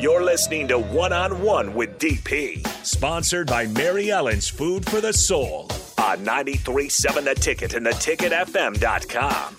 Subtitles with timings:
[0.00, 5.12] You're listening to One on One with DP, sponsored by Mary Ellen's Food for the
[5.12, 5.68] Soul
[5.98, 9.56] on 937 The Ticket and theticketfm.com.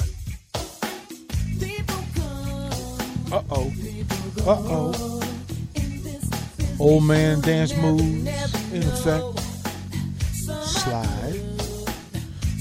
[3.31, 3.73] Uh oh.
[4.39, 5.21] Uh oh.
[6.79, 8.03] Old man dance moves
[8.71, 9.39] in effect.
[10.63, 11.41] Slide.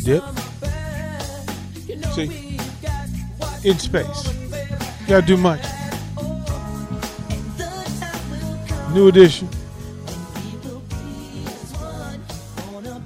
[0.04, 0.24] Dip.
[2.12, 2.58] See?
[3.62, 4.26] In space.
[5.02, 5.77] You Gotta do much.
[8.94, 9.48] New edition.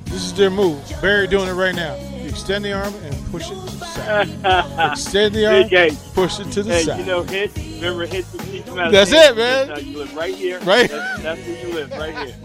[0.05, 0.81] This is their move.
[1.01, 1.97] Barry doing it right now.
[1.97, 4.29] You extend the arm and push it to the side.
[4.93, 5.97] extend the arm, Hey, hey.
[6.15, 7.01] push it to the Hey, side.
[7.01, 7.57] you know, hits.
[7.57, 9.31] Remember hits that teach them how That's dance?
[9.31, 9.69] it, man.
[9.69, 10.61] That's how you live right here.
[10.61, 10.91] Right.
[10.91, 12.37] That's, that's where you live, right here.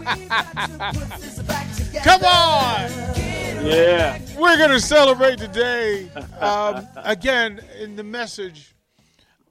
[2.02, 2.90] Come on!
[3.66, 4.18] Yeah.
[4.38, 6.10] We're going to celebrate today.
[6.40, 8.74] Um, again, in the message,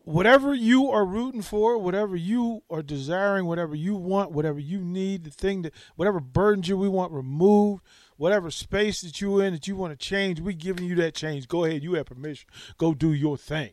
[0.07, 5.25] whatever you are rooting for, whatever you are desiring, whatever you want, whatever you need,
[5.25, 7.83] the thing that, whatever burdens you we want removed,
[8.15, 11.47] whatever space that you're in that you want to change, we giving you that change.
[11.49, 12.49] Go ahead, you have permission.
[12.77, 13.71] Go do your thing.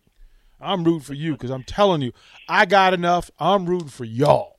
[0.61, 2.12] I'm rooting for you because I'm telling you,
[2.49, 3.31] I got enough.
[3.39, 4.59] I'm rooting for y'all.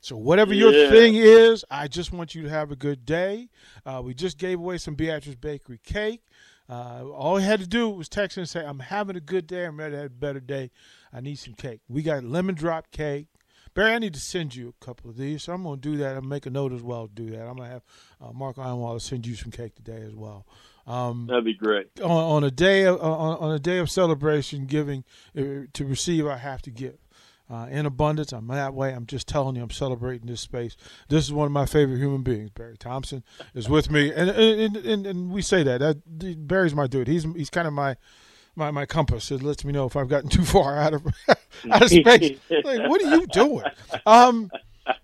[0.00, 0.88] So whatever your Yeah.
[0.88, 3.50] thing is, I just want you to have a good day.
[3.84, 6.22] Uh, we just gave away some Beatrice Bakery cake.
[6.72, 9.66] Uh, all he had to do was text and say, "I'm having a good day.
[9.66, 10.70] I'm ready to have a better day.
[11.12, 13.26] I need some cake." We got lemon drop cake.
[13.74, 15.96] Barry, I need to send you a couple of these, so I'm going to do
[15.98, 16.14] that.
[16.14, 17.40] I'll make a note as well to do that.
[17.40, 17.82] I'm going to have
[18.20, 20.46] uh, Mark Ironwaller send you some cake today as well.
[20.86, 21.88] Um, That'd be great.
[22.00, 25.04] on, on a day of, on, on a day of celebration, giving
[25.36, 26.98] uh, to receive, I have to give.
[27.52, 28.92] Uh, in abundance, I'm that way.
[28.94, 30.74] I'm just telling you, I'm celebrating this space.
[31.08, 32.48] This is one of my favorite human beings.
[32.48, 33.22] Barry Thompson
[33.54, 37.08] is with me, and and, and, and we say that, that Barry's my dude.
[37.08, 37.96] He's he's kind of my
[38.56, 39.30] my my compass.
[39.30, 41.06] It lets me know if I've gotten too far out of
[41.70, 42.38] out of space.
[42.64, 43.64] like, what are you doing?
[44.06, 44.50] Um,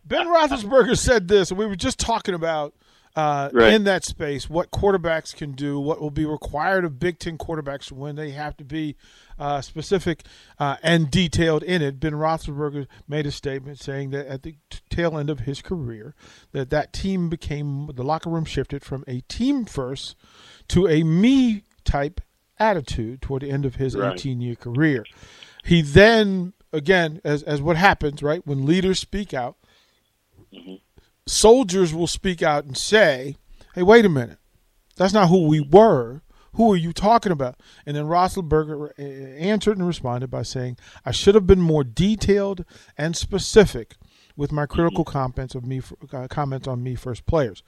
[0.07, 2.75] ben Roethlisberger said this, and we were just talking about
[3.19, 3.73] uh, Right.
[3.75, 7.91] in that space what quarterbacks can do, what will be required of Big Ten quarterbacks
[7.91, 8.97] when they have to be
[9.39, 10.23] uh, specific
[10.59, 11.99] uh, and detailed in it.
[12.01, 16.15] Ben Roethlisberger made a statement saying that at the t- tail end of his career,
[16.53, 20.15] that that team became the locker room shifted from a team first
[20.69, 22.21] to a me type
[22.59, 24.15] attitude toward the end of his Right.
[24.15, 25.05] 18 year career.
[25.65, 29.57] He then, again, as as what happens, right, when leaders speak out,
[31.29, 33.37] soldiers will speak out and say,
[33.75, 34.39] "Hey, wait a minute,
[34.97, 36.23] that's not who we were.
[36.55, 41.13] Who are you talking about?" And then Roethlisberger uh, answered and responded by saying, "I
[41.13, 42.65] should have been more detailed
[42.97, 43.97] and specific
[44.37, 47.63] with my critical comments of me uh, comments on me first players."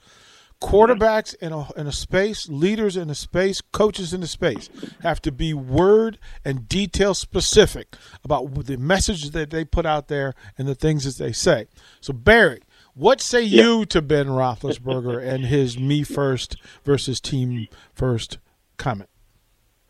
[0.61, 4.69] Quarterbacks in a, in a space, leaders in a space, coaches in a space
[5.01, 10.35] have to be word and detail specific about the message that they put out there
[10.59, 11.65] and the things that they say.
[11.99, 12.61] So, Barry,
[12.93, 18.37] what say you to Ben Roethlisberger and his me first versus team first
[18.77, 19.09] comment?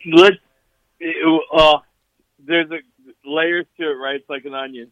[0.06, 0.34] Let
[1.54, 1.78] uh,
[2.40, 2.80] there's a
[3.26, 4.16] layers to it, right?
[4.16, 4.92] It's like an onion.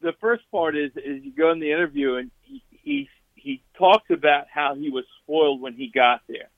[0.00, 4.10] The first part is is you go in the interview and he he, he talks
[4.10, 6.48] about how he was spoiled when he got there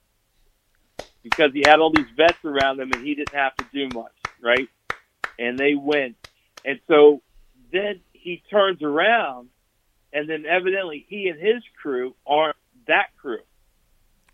[1.23, 4.13] because he had all these vets around him and he didn't have to do much,
[4.41, 4.69] right?
[5.39, 6.15] And they win,
[6.65, 7.23] and so
[7.73, 9.49] then he turns around,
[10.13, 13.41] and then evidently he and his crew aren't that crew.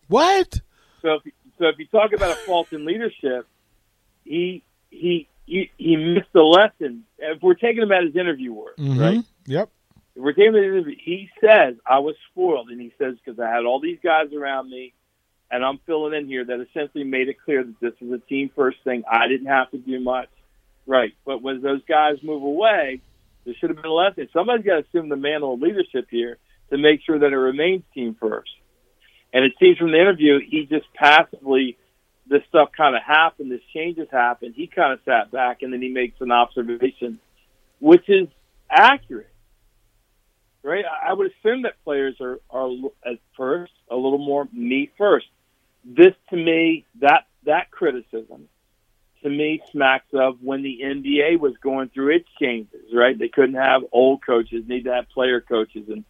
[0.08, 0.60] What?
[1.02, 3.46] So if so if you talk about a fault in leadership,
[4.24, 7.04] he he he, he missed the lesson.
[7.18, 9.00] If we're taking him at his interview words, Mhm.
[9.00, 9.24] right?
[9.46, 9.70] Yep.
[10.16, 13.38] If we're taking him his interview, he says I was spoiled, and he says because
[13.38, 14.92] I had all these guys around me,
[15.50, 18.50] and I'm filling in here that essentially made it clear that this was a team
[18.56, 19.04] first thing.
[19.10, 20.28] I didn't have to do much,
[20.88, 21.14] Right.
[21.24, 23.00] But when those guys move away,
[23.46, 24.28] there should have been a lesson.
[24.32, 26.36] Somebody's got to assume the mantle of leadership here
[26.70, 28.50] to make sure that it remains team first.
[29.32, 31.78] And it seems from the interview, he just passively,
[32.26, 34.54] this stuff kind of happened, this changes happened.
[34.56, 37.20] He kind of sat back and then he makes an observation,
[37.78, 38.26] which is
[38.68, 39.30] accurate.
[40.64, 40.84] Right?
[40.84, 42.70] I would assume that players are, are
[43.04, 45.26] at first a little more me first.
[45.84, 48.48] This to me, that that criticism
[49.22, 53.18] to me smacks of when the NBA was going through its changes, right?
[53.18, 56.04] They couldn't have old coaches, need to have player coaches and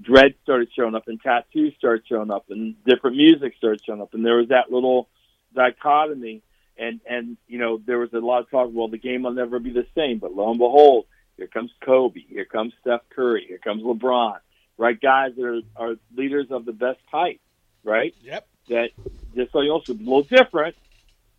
[0.00, 4.14] dread started showing up and tattoos started showing up and different music started showing up
[4.14, 5.08] and there was that little
[5.52, 6.42] dichotomy
[6.78, 9.58] and and you know there was a lot of talk well the game will never
[9.58, 11.06] be the same but lo and behold
[11.36, 14.38] here comes Kobe here comes Steph Curry here comes LeBron
[14.78, 15.60] right guys that are,
[15.90, 17.40] are leaders of the best type
[17.82, 18.46] right Yep.
[18.68, 18.90] that
[19.34, 20.76] just so you know, a little different,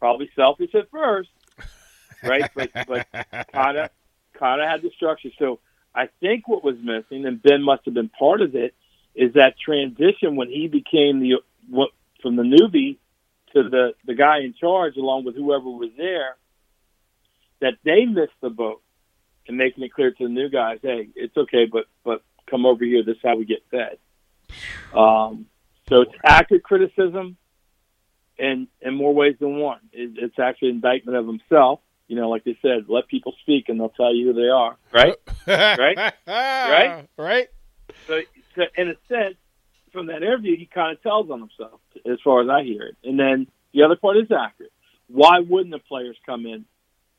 [0.01, 1.29] probably selfish at first,
[2.23, 2.51] right?
[2.53, 3.07] But but
[3.53, 3.89] kind of
[4.37, 5.29] kind of had the structure.
[5.39, 5.59] So
[5.95, 8.73] I think what was missing, and Ben must have been part of it,
[9.15, 11.35] is that transition when he became the
[11.69, 12.97] what from the newbie
[13.53, 16.35] to the the guy in charge, along with whoever was there.
[17.61, 18.81] That they missed the boat
[19.47, 22.83] and making it clear to the new guys, hey, it's okay, but but come over
[22.83, 23.03] here.
[23.03, 23.99] This is how we get fed.
[24.97, 25.45] Um,
[25.87, 27.37] so it's accurate criticism
[28.37, 29.79] in in more ways than one.
[29.91, 31.79] It, it's actually an indictment of himself.
[32.07, 34.75] You know, like they said, let people speak and they'll tell you who they are.
[34.91, 35.15] Right?
[35.47, 36.13] right?
[36.27, 37.07] Right?
[37.17, 37.47] Right?
[38.07, 38.21] So,
[38.55, 39.35] so in a sense,
[39.93, 42.97] from that interview, he kind of tells on himself, as far as I hear it.
[43.03, 44.71] And then the other part is accurate.
[45.07, 46.65] Why wouldn't the players come in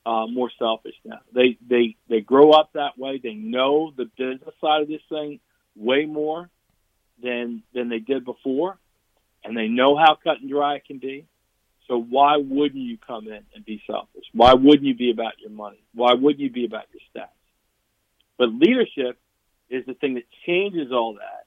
[0.07, 1.21] uh, more selfish now?
[1.35, 3.21] They they they grow up that way.
[3.23, 5.41] They know the business side of this thing
[5.77, 6.49] way more
[7.23, 8.79] than than they did before,
[9.45, 11.27] and they know how cut and dry it can be.
[11.89, 14.25] So why wouldn't you come in and be selfish?
[14.33, 15.83] Why wouldn't you be about your money?
[15.95, 17.29] Why wouldn't you be about your stats?
[18.39, 19.19] But leadership
[19.69, 21.47] is the thing that changes all that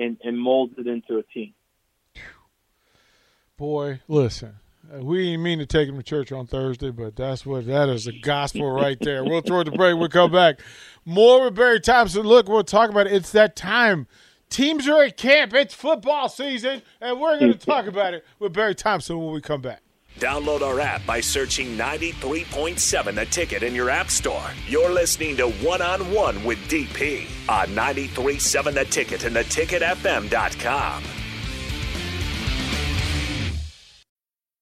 [0.00, 1.54] and, and molds it into a team.
[3.56, 4.56] Boy, listen.
[4.94, 7.88] Uh, we didn't mean to take him to church on Thursday, but that's what that
[7.88, 9.24] is the gospel right there.
[9.24, 9.96] We'll throw it the break.
[9.96, 10.60] We'll come back.
[11.04, 12.22] More with Barry Thompson.
[12.22, 13.14] Look, we'll talk about it.
[13.14, 14.06] It's that time.
[14.50, 15.54] Teams are at camp.
[15.54, 17.64] It's football season, and we're going to mm.
[17.64, 19.82] talk about it with Barry Thompson when we come back.
[20.18, 24.50] Download our app by searching 93.7 The Ticket in your app store.
[24.66, 31.02] You're listening to One on One with DP on 93.7 The Ticket and theticketfm.com.